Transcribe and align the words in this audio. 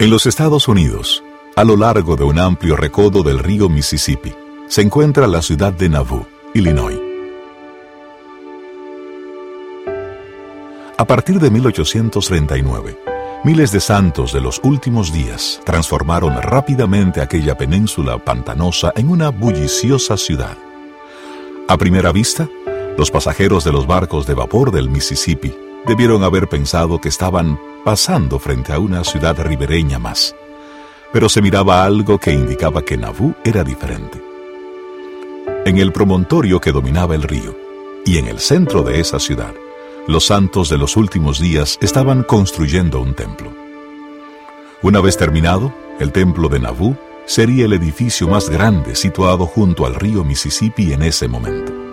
En 0.00 0.10
los 0.10 0.26
Estados 0.26 0.68
Unidos, 0.68 1.24
a 1.56 1.64
lo 1.64 1.76
largo 1.76 2.14
de 2.14 2.22
un 2.22 2.38
amplio 2.38 2.76
recodo 2.76 3.24
del 3.24 3.40
río 3.40 3.68
Mississippi, 3.68 4.32
se 4.68 4.82
encuentra 4.82 5.26
la 5.26 5.42
ciudad 5.42 5.72
de 5.72 5.88
Nauvoo, 5.88 6.24
Illinois. 6.54 7.00
A 10.96 11.04
partir 11.04 11.40
de 11.40 11.50
1839, 11.50 12.96
miles 13.42 13.72
de 13.72 13.80
santos 13.80 14.32
de 14.32 14.40
los 14.40 14.60
últimos 14.62 15.12
días 15.12 15.60
transformaron 15.64 16.40
rápidamente 16.42 17.20
aquella 17.20 17.58
península 17.58 18.18
pantanosa 18.24 18.92
en 18.94 19.08
una 19.08 19.30
bulliciosa 19.30 20.16
ciudad. 20.16 20.56
A 21.66 21.76
primera 21.76 22.12
vista, 22.12 22.48
los 22.96 23.10
pasajeros 23.10 23.64
de 23.64 23.72
los 23.72 23.88
barcos 23.88 24.28
de 24.28 24.34
vapor 24.34 24.70
del 24.70 24.88
Mississippi 24.88 25.52
debieron 25.88 26.22
haber 26.22 26.48
pensado 26.48 27.00
que 27.00 27.08
estaban 27.08 27.58
pasando 27.84 28.38
frente 28.38 28.74
a 28.74 28.78
una 28.78 29.02
ciudad 29.04 29.36
ribereña 29.42 29.98
más, 29.98 30.36
pero 31.12 31.30
se 31.30 31.40
miraba 31.40 31.84
algo 31.84 32.18
que 32.18 32.32
indicaba 32.32 32.82
que 32.82 32.98
Nauvoo 32.98 33.34
era 33.42 33.64
diferente. 33.64 34.22
En 35.64 35.78
el 35.78 35.92
promontorio 35.92 36.60
que 36.60 36.72
dominaba 36.72 37.14
el 37.14 37.22
río, 37.22 37.56
y 38.04 38.18
en 38.18 38.26
el 38.28 38.38
centro 38.38 38.82
de 38.82 39.00
esa 39.00 39.18
ciudad, 39.18 39.54
los 40.06 40.26
santos 40.26 40.68
de 40.68 40.76
los 40.76 40.96
últimos 40.96 41.40
días 41.40 41.78
estaban 41.80 42.22
construyendo 42.22 43.00
un 43.00 43.14
templo. 43.14 43.50
Una 44.82 45.00
vez 45.00 45.16
terminado, 45.16 45.74
el 45.98 46.12
templo 46.12 46.48
de 46.48 46.60
Nauvoo 46.60 46.96
sería 47.24 47.64
el 47.64 47.72
edificio 47.72 48.28
más 48.28 48.50
grande 48.50 48.94
situado 48.94 49.46
junto 49.46 49.86
al 49.86 49.94
río 49.94 50.22
Mississippi 50.22 50.92
en 50.92 51.02
ese 51.02 51.28
momento. 51.28 51.87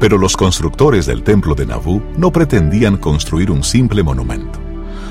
Pero 0.00 0.18
los 0.18 0.36
constructores 0.36 1.06
del 1.06 1.22
templo 1.22 1.54
de 1.54 1.66
Nauvoo 1.66 2.02
no 2.16 2.32
pretendían 2.32 2.96
construir 2.96 3.50
un 3.50 3.62
simple 3.62 4.02
monumento. 4.02 4.58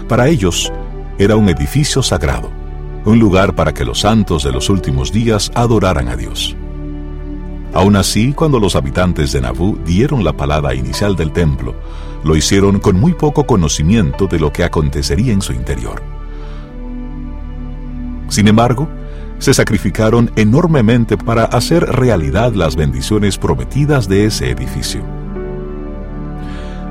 Para 0.07 0.27
ellos, 0.27 0.73
era 1.19 1.35
un 1.35 1.47
edificio 1.47 2.01
sagrado, 2.01 2.49
un 3.05 3.19
lugar 3.19 3.53
para 3.53 3.73
que 3.73 3.85
los 3.85 3.99
santos 3.99 4.43
de 4.43 4.51
los 4.51 4.69
últimos 4.69 5.11
días 5.11 5.51
adoraran 5.53 6.09
a 6.09 6.15
Dios. 6.15 6.57
Aún 7.73 7.95
así, 7.95 8.33
cuando 8.33 8.59
los 8.59 8.75
habitantes 8.75 9.31
de 9.31 9.41
Nauvoo 9.41 9.77
dieron 9.85 10.23
la 10.23 10.33
palada 10.33 10.73
inicial 10.73 11.15
del 11.15 11.31
templo, 11.31 11.75
lo 12.23 12.35
hicieron 12.35 12.79
con 12.79 12.99
muy 12.99 13.13
poco 13.13 13.45
conocimiento 13.45 14.25
de 14.25 14.39
lo 14.39 14.51
que 14.51 14.63
acontecería 14.63 15.31
en 15.31 15.41
su 15.41 15.53
interior. 15.53 16.01
Sin 18.27 18.47
embargo, 18.47 18.89
se 19.39 19.53
sacrificaron 19.53 20.31
enormemente 20.35 21.17
para 21.17 21.45
hacer 21.45 21.83
realidad 21.83 22.53
las 22.53 22.75
bendiciones 22.75 23.37
prometidas 23.37 24.07
de 24.07 24.25
ese 24.25 24.51
edificio. 24.51 25.01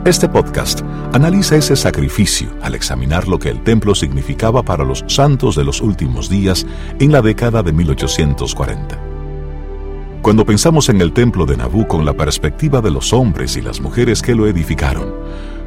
Este 0.05 0.29
podcast 0.29 0.81
analiza 1.13 1.57
ese 1.57 1.77
sacrificio 1.77 2.49
al 2.63 2.75
examinar 2.75 3.29
lo 3.29 3.39
que 3.39 3.51
el 3.51 3.63
templo 3.63 3.95
significaba 3.95 4.63
para 4.63 4.85
los 4.85 5.05
santos 5.07 5.55
de 5.55 5.65
los 5.65 5.83
últimos 5.83 6.31
días 6.31 6.67
en 6.99 7.13
la 7.13 7.21
década 7.21 7.63
de 7.63 7.73
1840. 7.73 8.99
Cuando 10.23 10.47
pensamos 10.47 10.89
en 10.89 11.01
el 11.01 11.12
templo 11.12 11.47
de 11.47 11.57
Nabú 11.57 11.87
con 11.87 12.05
la 12.05 12.15
perspectiva 12.15 12.81
de 12.81 12.91
los 12.91 13.12
hombres 13.12 13.57
y 13.57 13.61
las 13.61 13.81
mujeres 13.81 14.23
que 14.23 14.35
lo 14.35 14.47
edificaron, 14.47 15.12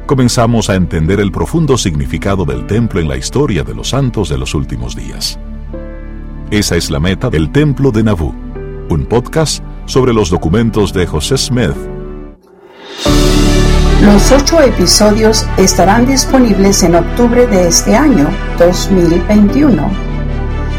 comenzamos 0.06 0.68
a 0.68 0.74
entender 0.74 1.20
el 1.20 1.30
profundo 1.30 1.78
significado 1.78 2.44
del 2.44 2.66
templo 2.66 3.00
en 3.00 3.08
la 3.08 3.16
historia 3.16 3.62
de 3.62 3.74
los 3.74 3.90
santos 3.90 4.28
de 4.28 4.38
los 4.38 4.54
últimos 4.54 4.96
días. 4.96 5.38
Esa 6.52 6.76
es 6.76 6.90
la 6.90 7.00
meta 7.00 7.30
del 7.30 7.50
Templo 7.50 7.90
de 7.90 8.02
Nabú, 8.02 8.34
un 8.90 9.06
podcast 9.08 9.64
sobre 9.86 10.12
los 10.12 10.28
documentos 10.28 10.92
de 10.92 11.06
José 11.06 11.38
Smith. 11.38 11.72
Los 14.02 14.30
ocho 14.32 14.60
episodios 14.60 15.46
estarán 15.56 16.04
disponibles 16.04 16.82
en 16.82 16.96
octubre 16.96 17.46
de 17.46 17.68
este 17.68 17.96
año 17.96 18.28
2021. 18.58 19.82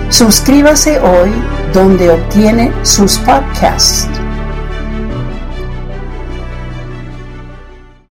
Suscríbase 0.10 1.00
hoy 1.00 1.32
donde 1.74 2.12
obtiene 2.12 2.72
sus 2.84 3.18
podcasts. 3.18 4.08